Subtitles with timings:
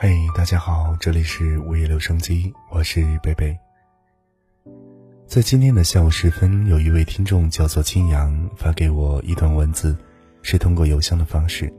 [0.00, 3.58] 嘿，大家好，这里是午夜留声机，我是贝贝。
[5.26, 9.96] 在今天的下午时分，有一位听众叫做青阳发给我一段文字，
[10.40, 11.74] 是通过邮箱的方式。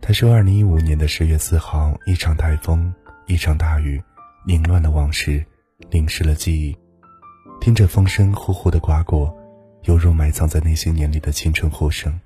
[0.00, 2.90] 他说：“二零一五年的十月四号，一场台风，
[3.26, 4.02] 一场大雨，
[4.46, 5.44] 凌乱的往事，
[5.90, 6.74] 淋湿了记忆。
[7.60, 9.36] 听着风声呼呼的刮过，
[9.82, 12.18] 犹如埋藏在那些年里的青春呼声，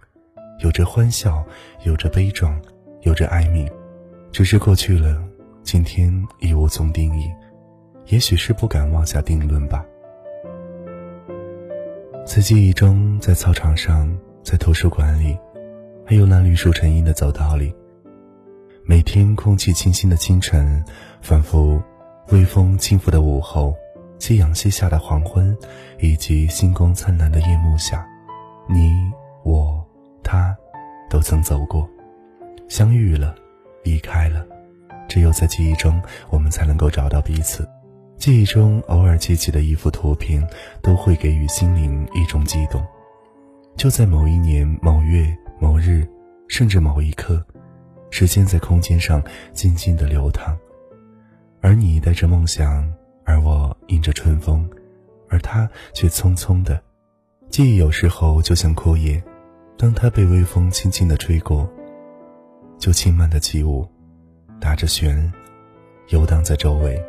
[0.61, 1.45] 有着欢笑，
[1.83, 2.57] 有着悲壮，
[3.03, 3.69] 有着哀鸣。
[4.35, 5.23] 只是过去了，
[5.63, 7.33] 今天已无从定义，
[8.07, 9.87] 也许是不敢妄下定论吧。”
[12.27, 15.39] 在记忆中，在操场上，在图书馆里，
[16.05, 17.73] 还有那绿树成荫的走道里。
[18.85, 20.85] 每天空气清新的清晨，
[21.23, 21.81] 仿佛
[22.33, 23.73] 微风轻拂的午后，
[24.19, 25.57] 夕阳西下的黄昏，
[26.01, 28.05] 以及星光灿烂的夜幕下，
[28.69, 28.91] 你
[29.45, 29.81] 我
[30.25, 30.57] 他，
[31.09, 31.89] 都曾走过，
[32.69, 33.33] 相遇了，
[33.85, 34.45] 离开了。
[35.09, 37.69] 只有在记忆中，我们才能够找到彼此。
[38.17, 40.45] 记忆中偶尔记起的一幅图片，
[40.83, 42.85] 都会给予心灵一种悸动。
[43.77, 46.07] 就在某一年某月某日，
[46.49, 47.45] 甚至某一刻，
[48.11, 49.23] 时间在空间上
[49.53, 50.57] 静静的流淌，
[51.61, 52.91] 而你带着梦想，
[53.25, 54.69] 而我迎着春风，
[55.29, 56.81] 而他却匆匆的。
[57.51, 59.23] 记忆有时候就像枯叶，
[59.77, 61.69] 当它被微风轻轻的吹过，
[62.85, 63.89] 就轻慢的起舞，
[64.61, 65.33] 打着旋，
[66.09, 67.03] 游荡在周围。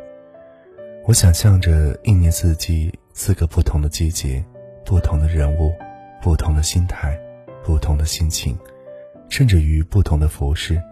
[1.04, 4.42] 我想象着一年四季，四个不同的季节，
[4.86, 5.74] 不同的人物，
[6.22, 7.14] 不同的心态，
[7.62, 8.58] 不同的心情，
[9.28, 10.82] 甚至于不同的服饰，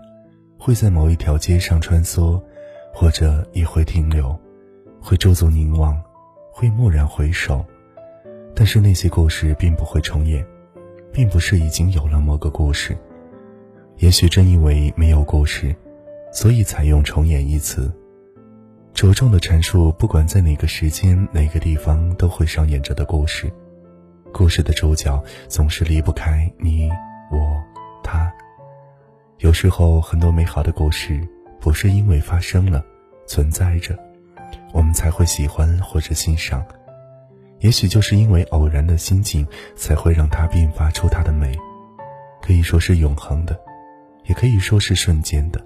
[0.59, 2.39] 会在某一条街上穿梭，
[2.93, 4.39] 或者也会停留，
[5.01, 5.99] 会驻足凝望，
[6.53, 7.65] 会蓦然回首。
[8.55, 10.45] 但是那些故事并不会重演，
[11.11, 12.95] 并不是已经有了某个故事。
[13.99, 15.75] 也许正因为没有故事，
[16.33, 17.93] 所以采用重演一词。
[18.93, 23.51] 着重的阐述，不管在哪个时间、哪个地方，都会上演着的故事。
[24.33, 26.91] 故事的主角总是离不开你、
[27.31, 27.39] 我、
[28.03, 28.33] 他。
[29.39, 31.21] 有时候，很多美好的故事，
[31.61, 32.85] 不是因为发生了、
[33.27, 33.99] 存在着，
[34.73, 36.65] 我们才会喜欢或者欣赏。
[37.61, 41.57] 也许就是因为偶然的心境，才会让它迸发出它的美。
[42.43, 43.59] 可以说是永恒的，
[44.27, 45.65] 也可以说是瞬间的。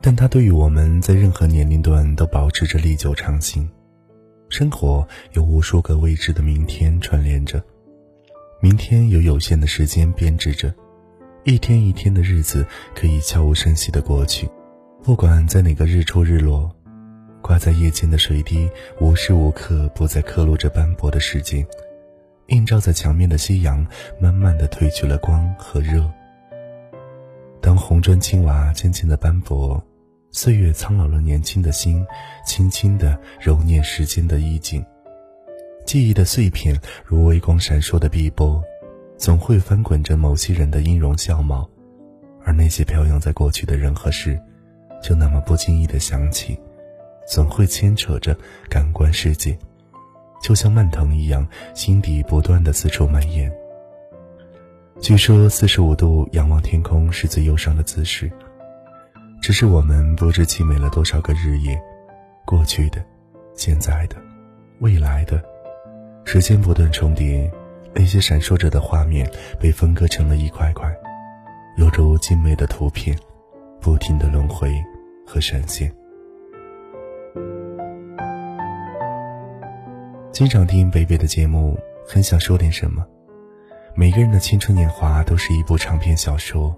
[0.00, 3.68] 但它对于我们在任何年龄段都保持着历久常新。
[4.50, 7.62] 生活有无数个未知的明天串联着，
[8.60, 10.72] 明天有有限的时间编织着，
[11.44, 12.64] 一天一天的日子
[12.94, 14.48] 可以悄无声息的过去。
[15.02, 16.70] 不管在哪个日出日落，
[17.42, 18.70] 挂在夜间的水滴
[19.00, 21.66] 无时无刻不在刻录着斑驳的时间。
[22.48, 23.84] 映照在墙面的夕阳
[24.20, 26.08] 慢慢的褪去了光和热。
[27.64, 29.82] 当红砖青瓦渐渐的斑驳，
[30.32, 32.04] 岁月苍老了年轻的心，
[32.46, 34.84] 轻轻的揉捏时间的意境。
[35.86, 38.62] 记忆的碎片如微光闪烁的碧波，
[39.16, 41.66] 总会翻滚着某些人的音容笑貌，
[42.44, 44.38] 而那些飘扬在过去的人和事，
[45.02, 46.60] 就那么不经意的想起，
[47.26, 48.36] 总会牵扯着
[48.68, 49.58] 感官世界，
[50.42, 53.50] 就像蔓藤一样，心底不断的四处蔓延。
[55.00, 58.30] 据说四十五度仰望天空是最忧伤的姿势。
[59.42, 61.78] 只是我们不知凄美了多少个日夜，
[62.46, 63.04] 过去的、
[63.54, 64.16] 现在的、
[64.78, 65.42] 未来的，
[66.24, 67.52] 时间不断重叠，
[67.92, 69.28] 那些闪烁着的画面
[69.60, 70.90] 被分割成了一块块，
[71.76, 73.18] 犹如精美的图片，
[73.80, 74.72] 不停的轮回
[75.26, 75.92] 和闪现。
[80.32, 83.04] 经常听北北的节目，很想说点什么。
[83.96, 86.74] 每个人的青春年华都是一部长篇小说，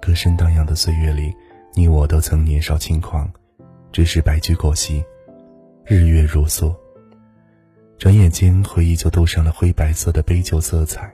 [0.00, 1.34] 歌声荡漾的岁月里，
[1.74, 3.28] 你我都曾年少轻狂，
[3.90, 5.04] 只是白驹过隙，
[5.84, 6.72] 日月如梭。
[7.98, 11.12] 转眼间，回忆就镀上了灰白色的杯酒色彩，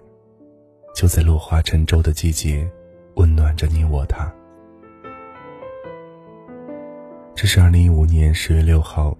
[0.94, 2.68] 就在落花沉舟的季节，
[3.14, 4.30] 温暖着你我他。
[7.34, 9.16] 这是二零一五年十月六号，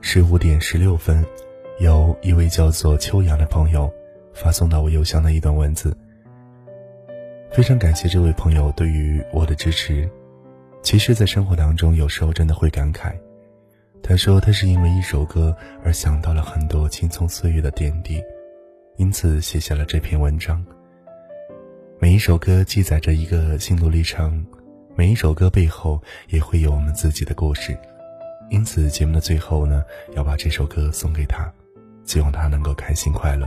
[0.00, 1.24] 十五点十六分，
[1.78, 3.88] 由一位叫做秋阳的朋友。
[4.32, 5.96] 发送到我邮箱的一段文字。
[7.50, 10.08] 非常感谢这位朋友对于我的支持。
[10.82, 13.12] 其实，在生活当中，有时候真的会感慨。
[14.02, 15.54] 他说，他是因为一首歌
[15.84, 18.22] 而想到了很多青葱岁月的点滴，
[18.96, 20.64] 因此写下了这篇文章。
[21.98, 24.42] 每一首歌记载着一个心路历程，
[24.96, 27.76] 每一首歌背后也会有我们自己的故事。
[28.48, 29.84] 因此，节目的最后呢，
[30.16, 31.52] 要把这首歌送给他，
[32.04, 33.46] 希望他能够开心快乐。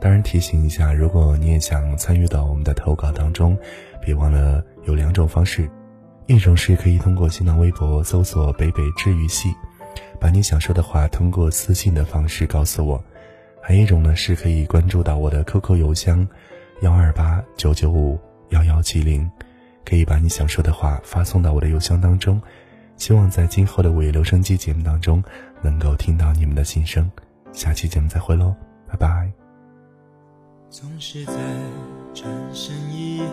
[0.00, 3.56] 当然提醒一下，如果你也想参与到我们的投稿当中，
[4.00, 5.68] 别忘了有两种方式。
[6.26, 9.54] 一种是可以通过新浪微博搜索“北北治愈系”，
[10.20, 13.00] 把你想说的话通过私信的方式告诉我；
[13.62, 16.26] 还有一种呢是可以关注到我的 QQ 邮箱
[16.82, 18.18] 幺二八九九五
[18.50, 19.30] 幺幺七零，
[19.84, 22.42] 可以把你想说的话发送到我的邮箱当中。
[22.96, 25.22] 希望在今后的午夜留声机节目当中
[25.62, 27.08] 能够听到你们的心声。
[27.52, 28.54] 下期节目再会喽，
[28.88, 29.45] 拜拜。
[30.68, 31.32] 总是在
[32.12, 33.26] 转身以后，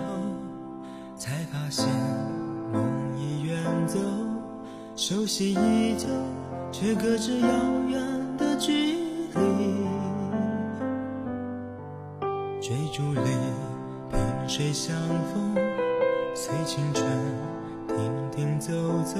[1.17, 1.87] 才发现。
[2.71, 2.83] 梦
[3.17, 3.99] 已远走，
[4.95, 6.07] 熟悉依旧，
[6.71, 7.47] 却隔着遥
[7.87, 8.01] 远
[8.37, 9.85] 的距离。
[12.61, 13.29] 追逐里，
[14.09, 14.95] 萍水相
[15.33, 15.55] 逢，
[16.33, 17.05] 随青春
[17.87, 18.71] 停停走
[19.03, 19.19] 走。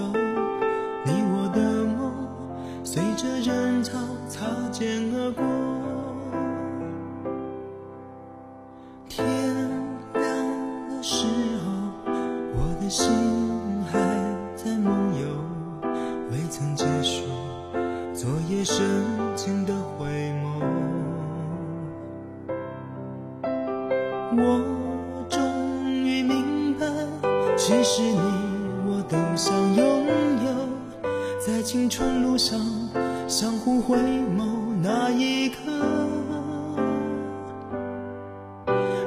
[24.36, 25.40] 我终
[25.86, 26.88] 于明白，
[27.56, 28.18] 其实你
[28.88, 30.06] 我都想拥
[30.44, 31.08] 有，
[31.46, 32.60] 在青春路上
[33.28, 34.44] 相互回眸
[34.82, 35.56] 那一刻，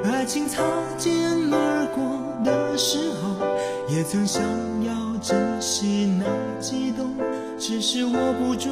[0.05, 0.63] 爱情擦
[0.97, 1.13] 肩
[1.51, 2.03] 而过
[2.43, 3.45] 的时候，
[3.89, 4.41] 也曾想
[4.83, 6.25] 要珍惜那
[6.59, 7.13] 激动，
[7.59, 8.69] 只是握不住。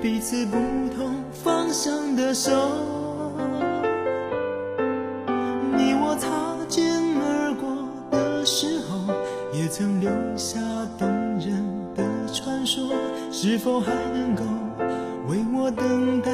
[0.00, 0.56] 彼此不
[0.94, 2.52] 同方向的手，
[8.44, 9.14] 时候，
[9.52, 10.58] 也曾留下
[10.98, 11.08] 动
[11.38, 11.64] 人
[11.94, 12.92] 的传说，
[13.32, 14.42] 是否还能够
[15.28, 16.30] 为我等待，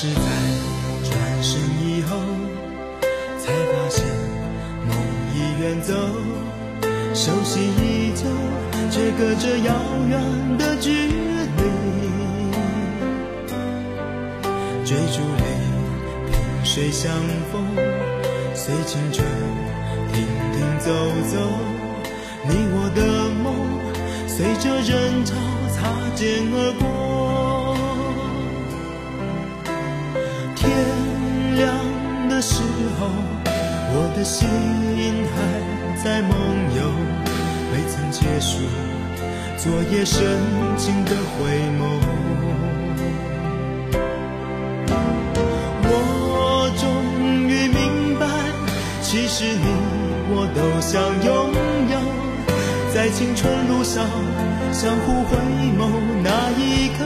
[0.00, 0.20] 是在
[1.10, 2.16] 转身以后，
[3.36, 4.06] 才发现
[4.86, 4.96] 梦
[5.34, 5.92] 已远走，
[7.12, 8.22] 熟悉依旧，
[8.92, 9.74] 却隔着遥
[10.08, 11.62] 远的距离。
[14.84, 15.42] 追逐里，
[16.30, 17.12] 萍水相
[17.50, 17.66] 逢，
[18.54, 19.26] 随青春
[20.12, 20.92] 停停走
[21.28, 21.40] 走。
[22.44, 23.02] 你我的
[23.42, 23.52] 梦，
[24.28, 25.34] 随着人潮
[25.74, 27.27] 擦肩而过。
[34.18, 34.48] 的心
[35.30, 35.36] 还
[36.02, 36.30] 在梦
[36.74, 36.82] 游，
[37.72, 38.58] 未曾结束
[39.56, 40.18] 昨夜深
[40.76, 41.46] 情的回
[41.78, 41.80] 眸。
[45.84, 46.84] 我终
[47.46, 48.26] 于明白，
[49.02, 49.66] 其实你
[50.34, 51.28] 我都想拥
[51.88, 51.96] 有，
[52.92, 54.04] 在青春路上
[54.72, 55.36] 相互回
[55.78, 55.80] 眸
[56.24, 57.04] 那一刻，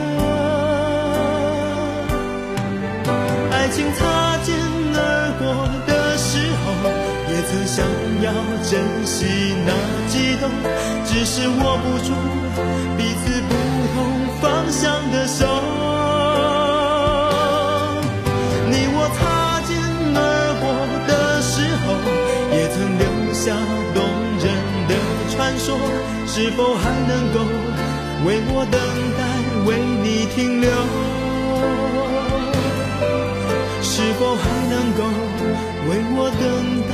[3.51, 3.85] 爱情
[7.53, 7.85] 曾想
[8.23, 8.33] 要
[8.63, 9.69] 珍惜那
[10.09, 10.49] 悸动，
[11.05, 12.09] 只是握不住
[12.97, 13.53] 彼此不
[13.93, 13.95] 同
[14.41, 14.81] 方向
[15.11, 15.45] 的手。
[18.71, 19.69] 你我擦肩
[20.15, 20.17] 而
[20.61, 20.65] 过
[21.07, 21.11] 的
[21.43, 21.85] 时候，
[22.55, 23.05] 也曾留
[23.35, 23.53] 下
[23.93, 24.01] 动
[24.39, 24.45] 人
[24.87, 24.91] 的
[25.29, 25.77] 传说，
[26.25, 27.37] 是否还能够
[28.25, 28.81] 为我等
[29.15, 29.21] 待，
[29.67, 30.71] 为你停留？
[33.83, 34.41] 是否还
[34.71, 35.03] 能够
[35.87, 36.41] 为我等
[36.89, 36.93] 待？